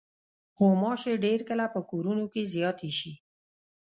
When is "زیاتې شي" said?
2.53-3.13